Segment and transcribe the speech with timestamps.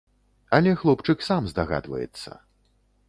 [0.57, 2.31] Але хлопчык сам здагадваецца.